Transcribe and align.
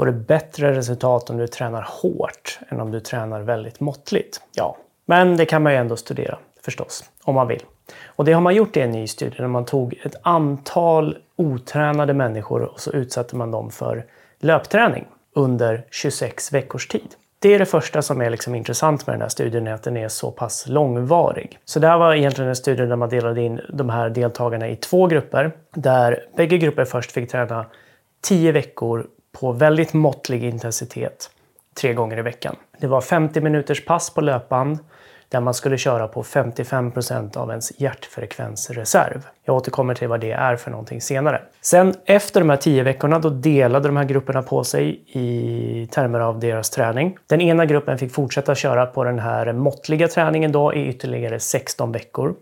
Får 0.00 0.06
du 0.06 0.12
bättre 0.12 0.72
resultat 0.72 1.30
om 1.30 1.36
du 1.36 1.46
tränar 1.46 1.88
hårt 1.88 2.58
än 2.68 2.80
om 2.80 2.90
du 2.90 3.00
tränar 3.00 3.40
väldigt 3.40 3.80
måttligt? 3.80 4.40
Ja, 4.54 4.76
men 5.06 5.36
det 5.36 5.46
kan 5.46 5.62
man 5.62 5.72
ju 5.72 5.78
ändå 5.78 5.96
studera 5.96 6.38
förstås, 6.64 7.04
om 7.22 7.34
man 7.34 7.48
vill. 7.48 7.62
Och 8.06 8.24
det 8.24 8.32
har 8.32 8.40
man 8.40 8.54
gjort 8.54 8.76
i 8.76 8.80
en 8.80 8.90
ny 8.90 9.06
studie 9.06 9.36
där 9.36 9.46
man 9.46 9.64
tog 9.64 10.00
ett 10.04 10.16
antal 10.22 11.16
otränade 11.36 12.14
människor 12.14 12.62
och 12.62 12.80
så 12.80 12.92
utsatte 12.92 13.36
man 13.36 13.50
dem 13.50 13.70
för 13.70 14.06
löpträning 14.38 15.06
under 15.34 15.84
26 15.90 16.52
veckors 16.52 16.88
tid. 16.88 17.14
Det 17.38 17.54
är 17.54 17.58
det 17.58 17.66
första 17.66 18.02
som 18.02 18.20
är 18.20 18.30
liksom 18.30 18.54
intressant 18.54 19.06
med 19.06 19.14
den 19.14 19.22
här 19.22 19.28
studien, 19.28 19.66
är 19.66 19.72
att 19.72 19.82
den 19.82 19.96
är 19.96 20.08
så 20.08 20.30
pass 20.30 20.68
långvarig. 20.68 21.58
Så 21.64 21.78
det 21.78 21.86
här 21.86 21.98
var 21.98 22.14
egentligen 22.14 22.48
en 22.48 22.56
studie 22.56 22.86
där 22.86 22.96
man 22.96 23.08
delade 23.08 23.42
in 23.42 23.60
de 23.68 23.88
här 23.88 24.10
deltagarna 24.10 24.68
i 24.68 24.76
två 24.76 25.06
grupper. 25.06 25.52
Där 25.74 26.24
bägge 26.36 26.58
grupper 26.58 26.84
först 26.84 27.12
fick 27.12 27.30
träna 27.30 27.66
10 28.22 28.52
veckor 28.52 29.06
på 29.32 29.52
väldigt 29.52 29.92
måttlig 29.92 30.44
intensitet 30.44 31.30
tre 31.80 31.94
gånger 31.94 32.18
i 32.18 32.22
veckan. 32.22 32.56
Det 32.78 32.86
var 32.86 33.00
50 33.00 33.40
minuters 33.40 33.84
pass 33.84 34.10
på 34.10 34.20
löpband 34.20 34.78
där 35.30 35.40
man 35.40 35.54
skulle 35.54 35.78
köra 35.78 36.08
på 36.08 36.22
55% 36.22 37.36
av 37.36 37.50
ens 37.50 37.80
hjärtfrekvensreserv. 37.80 39.26
Jag 39.44 39.56
återkommer 39.56 39.94
till 39.94 40.08
vad 40.08 40.20
det 40.20 40.32
är 40.32 40.56
för 40.56 40.70
någonting 40.70 41.00
senare. 41.00 41.42
Sen 41.60 41.94
efter 42.04 42.40
de 42.40 42.50
här 42.50 42.56
tio 42.56 42.82
veckorna 42.82 43.18
då 43.18 43.30
delade 43.30 43.88
de 43.88 43.96
här 43.96 44.04
grupperna 44.04 44.42
på 44.42 44.64
sig 44.64 45.02
i 45.06 45.88
termer 45.90 46.20
av 46.20 46.40
deras 46.40 46.70
träning. 46.70 47.16
Den 47.26 47.40
ena 47.40 47.66
gruppen 47.66 47.98
fick 47.98 48.12
fortsätta 48.12 48.54
köra 48.54 48.86
på 48.86 49.04
den 49.04 49.18
här 49.18 49.52
måttliga 49.52 50.08
träningen 50.08 50.52
då 50.52 50.74
i 50.74 50.88
ytterligare 50.88 51.40
16 51.40 51.92
veckor. 51.92 52.34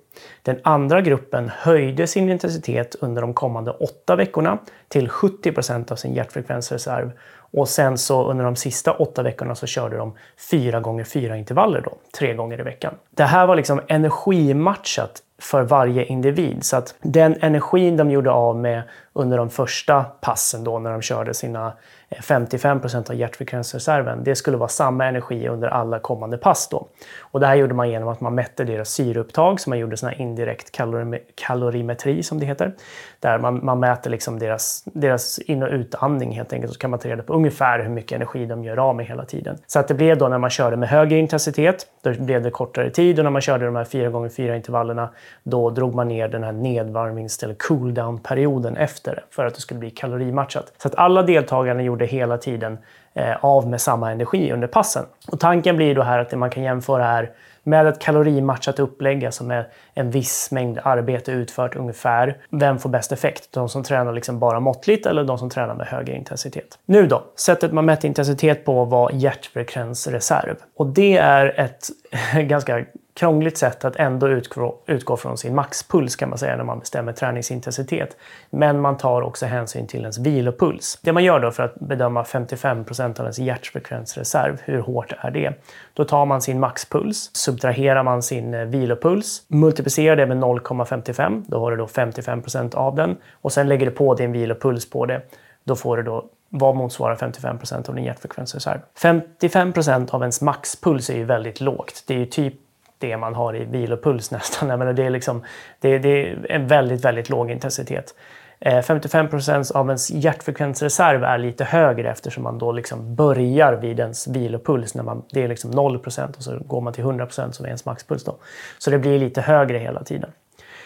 Den 0.42 0.60
andra 0.64 1.00
gruppen 1.00 1.50
höjde 1.58 2.06
sin 2.06 2.30
intensitet 2.30 2.96
under 3.00 3.22
de 3.22 3.34
kommande 3.34 3.70
åtta 3.70 4.16
veckorna 4.16 4.58
till 4.88 5.08
70% 5.08 5.92
av 5.92 5.96
sin 5.96 6.14
hjärtfrekvensreserv 6.14 7.12
och 7.50 7.68
sen 7.68 7.98
så 7.98 8.30
under 8.30 8.44
de 8.44 8.56
sista 8.56 8.92
åtta 8.92 9.22
veckorna 9.22 9.54
så 9.54 9.66
körde 9.66 9.96
de 9.96 10.12
fyra 10.50 10.80
gånger 10.80 11.04
fyra 11.04 11.36
intervaller 11.36 11.80
då, 11.80 11.92
tre 12.18 12.34
gånger 12.34 12.60
i 12.60 12.62
veckan. 12.62 12.94
Det 13.10 13.24
här 13.24 13.46
var 13.46 13.56
liksom 13.56 13.80
energimatchat 13.88 15.22
för 15.38 15.62
varje 15.62 16.04
individ. 16.04 16.64
Så 16.64 16.76
att 16.76 16.94
den 17.00 17.36
energin 17.40 17.96
de 17.96 18.10
gjorde 18.10 18.30
av 18.30 18.56
med 18.56 18.82
under 19.12 19.38
de 19.38 19.50
första 19.50 20.04
passen 20.04 20.64
då 20.64 20.78
när 20.78 20.92
de 20.92 21.02
körde 21.02 21.34
sina 21.34 21.72
Eh, 22.10 22.20
55 22.20 22.80
procent 22.80 23.10
av 23.10 23.16
hjärtfrekvensreserven. 23.16 24.24
Det 24.24 24.36
skulle 24.36 24.56
vara 24.56 24.68
samma 24.68 25.06
energi 25.06 25.48
under 25.48 25.68
alla 25.68 25.98
kommande 25.98 26.38
pass 26.38 26.68
då. 26.68 26.88
Och 27.20 27.40
det 27.40 27.46
här 27.46 27.54
gjorde 27.54 27.74
man 27.74 27.90
genom 27.90 28.08
att 28.08 28.20
man 28.20 28.34
mätte 28.34 28.64
deras 28.64 28.90
syreupptag, 28.90 29.60
så 29.60 29.70
man 29.70 29.78
gjorde 29.78 29.96
sån 29.96 30.08
här 30.08 30.20
indirekt 30.20 30.70
kalori 30.70 31.18
kalorimetri 31.34 32.22
som 32.22 32.40
det 32.40 32.46
heter. 32.46 32.72
Där 33.20 33.38
man, 33.38 33.64
man 33.64 33.80
mäter 33.80 34.10
liksom 34.10 34.38
deras, 34.38 34.82
deras 34.84 35.38
in 35.38 35.62
och 35.62 35.68
utandning 35.68 36.32
helt 36.32 36.52
enkelt. 36.52 36.72
Så 36.72 36.78
kan 36.78 36.90
man 36.90 36.98
ta 36.98 37.08
reda 37.08 37.22
på 37.22 37.32
ungefär 37.32 37.78
hur 37.78 37.90
mycket 37.90 38.12
energi 38.12 38.46
de 38.46 38.64
gör 38.64 38.76
av 38.76 38.96
med 38.96 39.06
hela 39.06 39.24
tiden. 39.24 39.58
Så 39.66 39.78
att 39.78 39.88
det 39.88 39.94
blev 39.94 40.18
då 40.18 40.28
när 40.28 40.38
man 40.38 40.50
körde 40.50 40.76
med 40.76 40.88
högre 40.88 41.18
intensitet, 41.18 41.86
då 42.02 42.12
blev 42.12 42.42
det 42.42 42.50
kortare 42.50 42.90
tid 42.90 43.18
och 43.18 43.24
när 43.24 43.30
man 43.30 43.42
körde 43.42 43.66
de 43.66 43.76
här 43.76 43.84
4x4 43.84 44.56
intervallerna, 44.56 45.10
då 45.42 45.70
drog 45.70 45.94
man 45.94 46.08
ner 46.08 46.28
den 46.28 46.44
här 46.44 46.52
nedvarvnings 46.52 47.42
eller 47.42 47.54
cooldown-perioden 47.54 48.76
efter 48.76 49.24
för 49.30 49.46
att 49.46 49.54
det 49.54 49.60
skulle 49.60 49.80
bli 49.80 49.90
kalorimatchat. 49.90 50.72
Så 50.78 50.88
att 50.88 50.94
alla 50.94 51.22
deltagarna 51.22 51.82
gjorde 51.82 51.97
hela 52.06 52.38
tiden 52.38 52.78
eh, 53.14 53.44
av 53.44 53.68
med 53.68 53.80
samma 53.80 54.10
energi 54.12 54.52
under 54.52 54.68
passen. 54.68 55.04
Och 55.32 55.40
tanken 55.40 55.76
blir 55.76 55.94
då 55.94 56.02
här 56.02 56.18
att 56.18 56.38
man 56.38 56.50
kan 56.50 56.62
jämföra 56.62 57.04
här 57.04 57.30
med 57.68 57.86
ett 57.86 57.98
kalorimatchat 57.98 58.78
upplägg, 58.78 59.24
alltså 59.24 59.44
med 59.44 59.64
en 59.94 60.10
viss 60.10 60.50
mängd 60.50 60.78
arbete 60.82 61.32
utfört 61.32 61.76
ungefär. 61.76 62.36
Vem 62.50 62.78
får 62.78 62.90
bäst 62.90 63.12
effekt? 63.12 63.52
De 63.52 63.68
som 63.68 63.82
tränar 63.82 64.12
liksom 64.12 64.38
bara 64.38 64.60
måttligt 64.60 65.06
eller 65.06 65.24
de 65.24 65.38
som 65.38 65.50
tränar 65.50 65.74
med 65.74 65.86
högre 65.86 66.16
intensitet? 66.16 66.78
Nu 66.84 67.06
då, 67.06 67.22
sättet 67.36 67.72
man 67.72 67.84
mätte 67.84 68.06
intensitet 68.06 68.64
på 68.64 68.84
var 68.84 69.10
hjärtfrekvensreserv. 69.12 70.56
Och 70.76 70.86
det 70.86 71.16
är 71.16 71.60
ett 71.60 71.88
ganska 72.48 72.84
krångligt 73.18 73.58
sätt 73.58 73.84
att 73.84 73.96
ändå 73.96 74.28
utgå, 74.28 74.74
utgå 74.86 75.16
från 75.16 75.38
sin 75.38 75.54
maxpuls 75.54 76.16
kan 76.16 76.28
man 76.28 76.38
säga 76.38 76.56
när 76.56 76.64
man 76.64 76.78
bestämmer 76.78 77.12
träningsintensitet. 77.12 78.16
Men 78.50 78.80
man 78.80 78.96
tar 78.96 79.22
också 79.22 79.46
hänsyn 79.46 79.86
till 79.86 80.00
ens 80.00 80.18
vilopuls. 80.18 80.98
Det 81.02 81.12
man 81.12 81.24
gör 81.24 81.40
då 81.40 81.50
för 81.50 81.62
att 81.62 81.74
bedöma 81.74 82.24
55 82.24 82.84
procent 82.84 83.20
av 83.20 83.24
ens 83.24 83.38
hjärtfrekvensreserv, 83.38 84.60
hur 84.64 84.80
hårt 84.80 85.12
är 85.18 85.30
det? 85.30 85.52
Då 85.94 86.04
tar 86.04 86.26
man 86.26 86.42
sin 86.42 86.60
maxpuls, 86.60 87.30
subtraherar 87.32 88.02
man 88.02 88.22
sin 88.22 88.54
eh, 88.54 88.64
vilopuls, 88.64 89.42
multiplicerar 89.48 90.16
det 90.16 90.26
med 90.26 90.36
0,55, 90.36 91.44
då 91.46 91.58
har 91.60 91.70
du 91.70 91.76
då 91.76 91.86
55 91.86 92.42
procent 92.42 92.74
av 92.74 92.94
den 92.94 93.16
och 93.32 93.52
sen 93.52 93.68
lägger 93.68 93.86
du 93.86 93.92
på 93.92 94.14
din 94.14 94.32
vilopuls 94.32 94.90
på 94.90 95.06
det. 95.06 95.20
Då 95.64 95.76
får 95.76 95.96
du 95.96 96.02
då 96.02 96.24
vad 96.48 96.76
motsvarar 96.76 97.16
55 97.16 97.58
procent 97.58 97.88
av 97.88 97.94
din 97.94 98.04
hjärtfrekvensreserv. 98.04 98.80
55 99.02 99.72
procent 99.72 100.14
av 100.14 100.22
ens 100.22 100.40
maxpuls 100.40 101.10
är 101.10 101.16
ju 101.16 101.24
väldigt 101.24 101.60
lågt. 101.60 102.04
Det 102.06 102.14
är 102.14 102.18
ju 102.18 102.26
typ 102.26 102.54
det 102.98 103.16
man 103.16 103.34
har 103.34 103.56
i 103.56 103.64
vilopuls 103.64 104.30
nästan. 104.30 104.68
Jag 104.68 104.78
menar, 104.78 104.92
det, 104.92 105.04
är 105.04 105.10
liksom, 105.10 105.44
det, 105.80 105.98
det 105.98 106.30
är 106.30 106.46
en 106.50 106.66
väldigt, 106.66 107.04
väldigt 107.04 107.28
låg 107.28 107.50
intensitet. 107.50 108.14
Eh, 108.60 108.82
55 108.82 109.28
procent 109.28 109.70
av 109.70 109.86
ens 109.86 110.10
hjärtfrekvensreserv 110.10 111.24
är 111.24 111.38
lite 111.38 111.64
högre 111.64 112.10
eftersom 112.10 112.42
man 112.42 112.58
då 112.58 112.72
liksom 112.72 113.14
börjar 113.14 113.72
vid 113.72 114.00
ens 114.00 114.28
vilopuls. 114.28 114.94
När 114.94 115.02
man, 115.02 115.22
det 115.30 115.42
är 115.42 115.48
liksom 115.48 115.70
0 115.70 115.98
procent 115.98 116.36
och 116.36 116.42
så 116.42 116.58
går 116.58 116.80
man 116.80 116.92
till 116.92 117.04
100 117.04 117.26
procent 117.26 117.54
som 117.54 117.64
är 117.64 117.68
ens 117.68 117.84
maxpuls. 117.84 118.24
Då. 118.24 118.36
Så 118.78 118.90
det 118.90 118.98
blir 118.98 119.18
lite 119.18 119.40
högre 119.40 119.78
hela 119.78 120.02
tiden. 120.04 120.30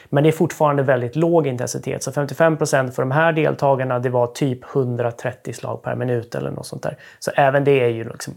Men 0.08 0.24
det 0.24 0.30
är 0.30 0.32
fortfarande 0.32 0.82
väldigt 0.82 1.16
låg 1.16 1.46
intensitet. 1.46 2.02
Så 2.02 2.12
55 2.12 2.56
procent 2.56 2.94
för 2.94 3.02
de 3.02 3.10
här 3.10 3.32
deltagarna 3.32 3.98
det 3.98 4.10
var 4.10 4.26
typ 4.26 4.76
130 4.76 5.52
slag 5.52 5.82
per 5.82 5.94
minut 5.94 6.34
eller 6.34 6.50
något 6.50 6.66
sånt 6.66 6.82
där. 6.82 6.96
Så 7.18 7.30
även 7.34 7.64
det 7.64 7.80
är 7.80 7.88
ju 7.88 8.04
liksom 8.04 8.34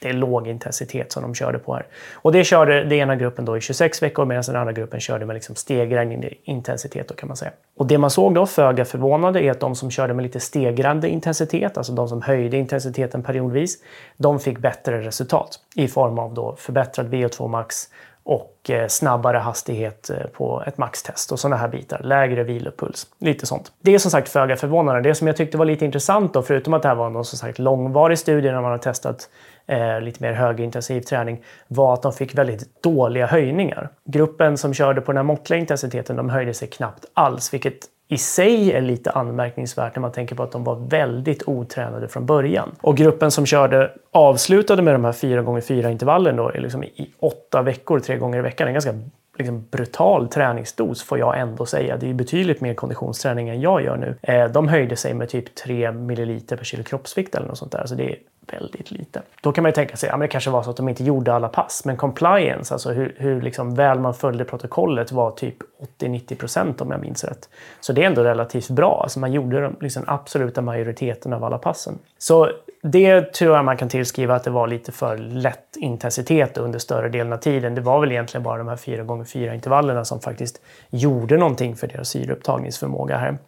det 0.00 0.08
är 0.08 0.12
låg 0.12 0.48
intensitet 0.48 1.12
som 1.12 1.22
de 1.22 1.34
körde 1.34 1.58
på 1.58 1.74
här. 1.74 1.86
Och 2.14 2.32
det 2.32 2.44
körde 2.44 2.82
den 2.82 2.92
ena 2.92 3.16
gruppen 3.16 3.44
då 3.44 3.56
i 3.56 3.60
26 3.60 4.02
veckor 4.02 4.24
medan 4.24 4.44
den 4.46 4.56
andra 4.56 4.72
gruppen 4.72 5.00
körde 5.00 5.26
med 5.26 5.34
liksom 5.34 5.54
stegrande 5.54 6.30
intensitet 6.44 7.08
då 7.08 7.14
kan 7.14 7.28
man 7.28 7.36
säga. 7.36 7.50
Och 7.76 7.86
det 7.86 7.98
man 7.98 8.10
såg 8.10 8.34
då, 8.34 8.46
föga 8.46 8.84
förvånande, 8.84 9.42
är 9.42 9.50
att 9.50 9.60
de 9.60 9.74
som 9.74 9.90
körde 9.90 10.14
med 10.14 10.22
lite 10.22 10.40
stegrande 10.40 11.08
intensitet, 11.08 11.78
alltså 11.78 11.92
de 11.92 12.08
som 12.08 12.22
höjde 12.22 12.56
intensiteten 12.56 13.22
periodvis, 13.22 13.78
de 14.16 14.40
fick 14.40 14.58
bättre 14.58 15.00
resultat 15.02 15.60
i 15.74 15.88
form 15.88 16.18
av 16.18 16.34
då 16.34 16.56
förbättrad 16.58 17.14
VO2 17.14 17.48
max 17.48 17.88
och 18.28 18.70
eh, 18.70 18.88
snabbare 18.88 19.38
hastighet 19.38 20.10
eh, 20.10 20.26
på 20.26 20.62
ett 20.66 20.78
maxtest 20.78 21.32
och 21.32 21.40
sådana 21.40 21.56
här 21.56 21.68
bitar. 21.68 22.00
Lägre 22.02 22.42
vilopuls, 22.42 23.06
lite 23.18 23.46
sånt. 23.46 23.72
Det 23.80 23.94
är 23.94 23.98
som 23.98 24.10
sagt 24.10 24.28
föga 24.28 24.56
förvånande. 24.56 25.00
Det 25.00 25.14
som 25.14 25.26
jag 25.26 25.36
tyckte 25.36 25.58
var 25.58 25.64
lite 25.64 25.84
intressant 25.84 26.34
då, 26.34 26.42
förutom 26.42 26.74
att 26.74 26.82
det 26.82 26.88
här 26.88 26.94
var 26.94 27.10
någon 27.10 27.24
som 27.24 27.38
sagt 27.38 27.58
långvarig 27.58 28.18
studie 28.18 28.50
när 28.50 28.60
man 28.60 28.70
har 28.70 28.78
testat 28.78 29.28
eh, 29.66 30.00
lite 30.00 30.22
mer 30.22 30.32
högintensiv 30.32 31.00
träning, 31.00 31.42
var 31.68 31.94
att 31.94 32.02
de 32.02 32.12
fick 32.12 32.38
väldigt 32.38 32.82
dåliga 32.82 33.26
höjningar. 33.26 33.88
Gruppen 34.04 34.58
som 34.58 34.74
körde 34.74 35.00
på 35.00 35.12
den 35.12 35.16
här 35.16 35.24
måttliga 35.24 35.60
intensiteten, 35.60 36.16
de 36.16 36.30
höjde 36.30 36.54
sig 36.54 36.68
knappt 36.68 37.04
alls, 37.14 37.54
vilket 37.54 37.78
i 38.08 38.18
sig 38.18 38.72
är 38.72 38.80
lite 38.80 39.10
anmärkningsvärt 39.10 39.96
när 39.96 40.00
man 40.00 40.12
tänker 40.12 40.34
på 40.34 40.42
att 40.42 40.52
de 40.52 40.64
var 40.64 40.74
väldigt 40.74 41.48
otränade 41.48 42.08
från 42.08 42.26
början. 42.26 42.70
Och 42.80 42.96
gruppen 42.96 43.30
som 43.30 43.46
körde 43.46 43.92
avslutade 44.10 44.82
med 44.82 44.94
de 44.94 45.04
här 45.04 45.12
4x4 45.12 45.90
intervallen 45.90 46.36
då, 46.36 46.50
liksom 46.54 46.84
i 46.84 47.10
åtta 47.18 47.62
veckor, 47.62 48.00
tre 48.00 48.16
gånger 48.16 48.38
i 48.38 48.42
veckan. 48.42 48.68
En 48.68 48.74
ganska 48.74 48.94
liksom 49.38 49.64
brutal 49.70 50.28
träningsdos 50.28 51.02
får 51.02 51.18
jag 51.18 51.40
ändå 51.40 51.66
säga. 51.66 51.96
Det 51.96 52.10
är 52.10 52.14
betydligt 52.14 52.60
mer 52.60 52.74
konditionsträning 52.74 53.48
än 53.48 53.60
jag 53.60 53.82
gör 53.84 53.96
nu. 53.96 54.14
Eh, 54.22 54.48
de 54.48 54.68
höjde 54.68 54.96
sig 54.96 55.14
med 55.14 55.28
typ 55.28 55.54
3 55.54 55.92
milliliter 55.92 56.56
per 56.56 56.64
kilo 56.64 56.82
kroppsvikt 56.82 57.34
eller 57.34 57.46
något 57.46 57.58
sånt 57.58 57.72
där. 57.72 57.86
Så 57.86 57.94
det 57.94 58.12
är 58.12 58.16
väldigt 58.52 58.90
lite. 58.90 59.22
Då 59.40 59.52
kan 59.52 59.62
man 59.62 59.68
ju 59.68 59.74
tänka 59.74 59.96
sig 59.96 60.08
att 60.08 60.12
ja, 60.12 60.22
det 60.22 60.28
kanske 60.28 60.50
var 60.50 60.62
så 60.62 60.70
att 60.70 60.76
de 60.76 60.88
inte 60.88 61.04
gjorde 61.04 61.34
alla 61.34 61.48
pass. 61.48 61.82
Men 61.84 61.96
compliance, 61.96 62.74
alltså 62.74 62.90
hur, 62.90 63.16
hur 63.18 63.42
liksom 63.42 63.74
väl 63.74 64.00
man 64.00 64.14
följde 64.14 64.44
protokollet 64.44 65.12
var 65.12 65.30
typ 65.30 65.56
80-90 66.00 66.34
procent 66.34 66.80
om 66.80 66.90
jag 66.90 67.00
minns 67.00 67.24
rätt. 67.24 67.48
Så 67.80 67.92
det 67.92 68.02
är 68.02 68.06
ändå 68.06 68.24
relativt 68.24 68.70
bra. 68.70 69.00
Alltså 69.02 69.20
man 69.20 69.32
gjorde 69.32 69.60
den 69.60 69.76
liksom 69.80 70.04
absoluta 70.06 70.62
majoriteten 70.62 71.32
av 71.32 71.44
alla 71.44 71.58
passen. 71.58 71.98
Så 72.18 72.50
det 72.82 73.32
tror 73.32 73.56
jag 73.56 73.64
man 73.64 73.76
kan 73.76 73.88
tillskriva 73.88 74.34
att 74.34 74.44
det 74.44 74.50
var 74.50 74.66
lite 74.66 74.92
för 74.92 75.16
lätt 75.18 75.76
intensitet 75.76 76.58
under 76.58 76.78
större 76.78 77.08
delen 77.08 77.32
av 77.32 77.36
tiden. 77.36 77.74
Det 77.74 77.80
var 77.80 78.00
väl 78.00 78.12
egentligen 78.12 78.42
bara 78.44 78.58
de 78.58 78.68
här 78.68 78.76
4x4 78.76 79.54
intervallerna 79.54 80.04
som 80.04 80.20
faktiskt 80.20 80.60
gjorde 80.90 81.36
någonting 81.36 81.76
för 81.76 81.86
deras 81.86 82.08
syreupptagningsförmåga 82.08 83.16
här. 83.16 83.38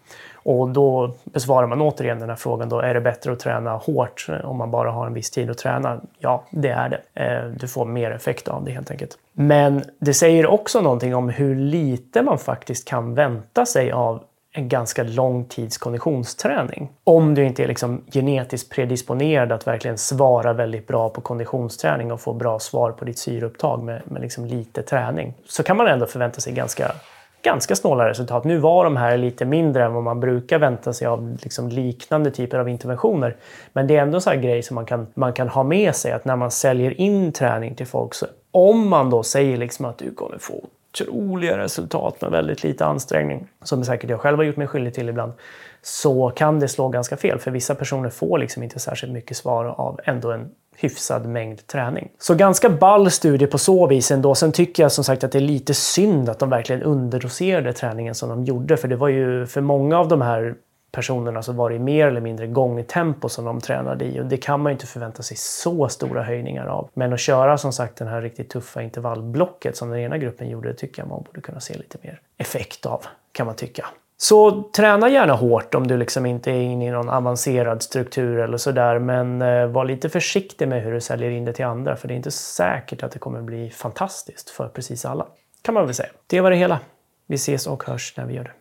Och 0.42 0.68
då 0.68 1.10
besvarar 1.24 1.66
man 1.66 1.80
återigen 1.80 2.18
den 2.18 2.28
här 2.28 2.36
frågan 2.36 2.68
då, 2.68 2.80
är 2.80 2.94
det 2.94 3.00
bättre 3.00 3.32
att 3.32 3.38
träna 3.38 3.76
hårt 3.76 4.26
om 4.44 4.56
man 4.56 4.70
bara 4.70 4.90
har 4.90 5.06
en 5.06 5.14
viss 5.14 5.30
tid 5.30 5.50
att 5.50 5.58
träna? 5.58 6.00
Ja, 6.18 6.44
det 6.50 6.68
är 6.68 6.88
det. 6.88 7.24
Eh, 7.24 7.44
du 7.44 7.68
får 7.68 7.84
mer 7.84 8.10
effekt 8.10 8.48
av 8.48 8.64
det 8.64 8.70
helt 8.70 8.90
enkelt. 8.90 9.18
Men 9.32 9.82
det 9.98 10.14
säger 10.14 10.46
också 10.46 10.80
någonting 10.80 11.14
om 11.14 11.28
hur 11.28 11.56
lite 11.56 12.22
man 12.22 12.38
faktiskt 12.38 12.88
kan 12.88 13.14
vänta 13.14 13.66
sig 13.66 13.92
av 13.92 14.22
en 14.52 14.68
ganska 14.68 15.02
lång 15.02 15.44
tids 15.44 15.78
konditionsträning. 15.78 16.90
Om 17.04 17.34
du 17.34 17.44
inte 17.44 17.62
är 17.62 17.68
liksom 17.68 18.04
genetiskt 18.12 18.70
predisponerad 18.70 19.52
att 19.52 19.66
verkligen 19.66 19.98
svara 19.98 20.52
väldigt 20.52 20.86
bra 20.86 21.08
på 21.08 21.20
konditionsträning 21.20 22.12
och 22.12 22.20
få 22.20 22.32
bra 22.32 22.58
svar 22.58 22.92
på 22.92 23.04
ditt 23.04 23.18
syreupptag 23.18 23.82
med, 23.82 24.02
med 24.04 24.22
liksom 24.22 24.46
lite 24.46 24.82
träning 24.82 25.34
så 25.46 25.62
kan 25.62 25.76
man 25.76 25.86
ändå 25.86 26.06
förvänta 26.06 26.40
sig 26.40 26.52
ganska 26.52 26.92
ganska 27.42 27.76
snåla 27.76 28.08
resultat. 28.08 28.44
Nu 28.44 28.58
var 28.58 28.84
de 28.84 28.96
här 28.96 29.16
lite 29.16 29.44
mindre 29.44 29.84
än 29.84 29.94
vad 29.94 30.02
man 30.02 30.20
brukar 30.20 30.58
vänta 30.58 30.92
sig 30.92 31.06
av 31.06 31.38
liksom 31.42 31.68
liknande 31.68 32.30
typer 32.30 32.58
av 32.58 32.68
interventioner. 32.68 33.36
Men 33.72 33.86
det 33.86 33.96
är 33.96 34.02
ändå 34.02 34.16
en 34.16 34.20
sån 34.20 34.32
här 34.32 34.40
grej 34.40 34.62
som 34.62 34.74
man 34.74 34.86
kan, 34.86 35.06
man 35.14 35.32
kan 35.32 35.48
ha 35.48 35.62
med 35.62 35.96
sig 35.96 36.12
att 36.12 36.24
när 36.24 36.36
man 36.36 36.50
säljer 36.50 37.00
in 37.00 37.32
träning 37.32 37.74
till 37.74 37.86
folk 37.86 38.14
så 38.14 38.26
om 38.50 38.88
man 38.88 39.10
då 39.10 39.22
säger 39.22 39.56
liksom 39.56 39.84
att 39.84 39.98
du 39.98 40.14
kommer 40.14 40.38
få 40.38 40.64
otroliga 40.92 41.58
resultat 41.58 42.20
med 42.20 42.30
väldigt 42.30 42.62
lite 42.64 42.86
ansträngning, 42.86 43.46
som 43.62 43.84
säkert 43.84 44.10
jag 44.10 44.20
själv 44.20 44.36
har 44.36 44.44
gjort 44.44 44.56
mig 44.56 44.66
skyldig 44.66 44.94
till 44.94 45.08
ibland, 45.08 45.32
så 45.82 46.30
kan 46.30 46.60
det 46.60 46.68
slå 46.68 46.88
ganska 46.88 47.16
fel. 47.16 47.38
För 47.38 47.50
vissa 47.50 47.74
personer 47.74 48.10
får 48.10 48.38
liksom 48.38 48.62
inte 48.62 48.78
särskilt 48.78 49.12
mycket 49.12 49.36
svar 49.36 49.64
av 49.64 50.00
ändå 50.04 50.32
en 50.32 50.50
hyfsad 50.76 51.26
mängd 51.26 51.66
träning. 51.66 52.08
Så 52.18 52.34
ganska 52.34 52.70
ball 52.70 53.10
studie 53.10 53.46
på 53.46 53.58
så 53.58 53.86
vis 53.86 54.10
ändå. 54.10 54.34
Sen 54.34 54.52
tycker 54.52 54.82
jag 54.82 54.92
som 54.92 55.04
sagt 55.04 55.24
att 55.24 55.32
det 55.32 55.38
är 55.38 55.40
lite 55.40 55.74
synd 55.74 56.28
att 56.28 56.38
de 56.38 56.50
verkligen 56.50 56.82
underdoserade 56.82 57.72
träningen 57.72 58.14
som 58.14 58.28
de 58.28 58.44
gjorde. 58.44 58.76
För 58.76 58.88
det 58.88 58.96
var 58.96 59.08
ju 59.08 59.46
för 59.46 59.60
många 59.60 59.98
av 59.98 60.08
de 60.08 60.20
här 60.20 60.54
personerna 60.92 61.42
så 61.42 61.52
var 61.52 61.70
det 61.70 61.78
mer 61.78 62.06
eller 62.06 62.20
mindre 62.20 62.46
gångtempo 62.46 63.28
som 63.28 63.44
de 63.44 63.60
tränade 63.60 64.04
i 64.04 64.20
och 64.20 64.26
det 64.26 64.36
kan 64.36 64.60
man 64.60 64.70
ju 64.70 64.74
inte 64.74 64.86
förvänta 64.86 65.22
sig 65.22 65.36
så 65.36 65.88
stora 65.88 66.22
höjningar 66.22 66.66
av. 66.66 66.90
Men 66.94 67.12
att 67.12 67.20
köra 67.20 67.58
som 67.58 67.72
sagt 67.72 67.96
den 67.96 68.08
här 68.08 68.22
riktigt 68.22 68.50
tuffa 68.50 68.82
intervallblocket 68.82 69.76
som 69.76 69.90
den 69.90 69.98
ena 69.98 70.18
gruppen 70.18 70.48
gjorde, 70.48 70.68
det 70.68 70.74
tycker 70.74 71.02
jag 71.02 71.08
man 71.08 71.22
borde 71.22 71.40
kunna 71.40 71.60
se 71.60 71.74
lite 71.74 71.98
mer 72.02 72.20
effekt 72.38 72.86
av, 72.86 73.04
kan 73.32 73.46
man 73.46 73.56
tycka. 73.56 73.86
Så 74.22 74.62
träna 74.62 75.08
gärna 75.08 75.32
hårt 75.32 75.74
om 75.74 75.86
du 75.86 75.96
liksom 75.96 76.26
inte 76.26 76.50
är 76.50 76.62
inne 76.62 76.86
i 76.86 76.90
någon 76.90 77.08
avancerad 77.08 77.82
struktur 77.82 78.38
eller 78.38 78.56
sådär. 78.56 78.98
Men 78.98 79.42
eh, 79.42 79.66
var 79.66 79.84
lite 79.84 80.08
försiktig 80.08 80.68
med 80.68 80.82
hur 80.82 80.92
du 80.92 81.00
säljer 81.00 81.30
in 81.30 81.44
det 81.44 81.52
till 81.52 81.64
andra. 81.64 81.96
För 81.96 82.08
det 82.08 82.14
är 82.14 82.16
inte 82.16 82.30
säkert 82.30 83.02
att 83.02 83.12
det 83.12 83.18
kommer 83.18 83.42
bli 83.42 83.70
fantastiskt 83.70 84.50
för 84.50 84.68
precis 84.68 85.04
alla. 85.04 85.26
Kan 85.62 85.74
man 85.74 85.86
väl 85.86 85.94
säga. 85.94 86.08
Det 86.26 86.40
var 86.40 86.50
det 86.50 86.56
hela. 86.56 86.80
Vi 87.26 87.34
ses 87.34 87.66
och 87.66 87.84
hörs 87.84 88.14
när 88.16 88.26
vi 88.26 88.34
gör 88.34 88.44
det. 88.44 88.52